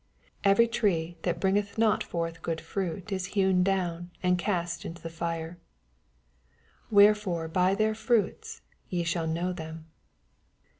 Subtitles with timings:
[0.43, 4.99] 19 Every tree thai bringeth ndl forth good frait is hewn down, and ca^t into
[4.99, 5.59] the Are.
[6.89, 8.61] 20 Wherefore by their froita
[8.91, 9.85] y« shall know them.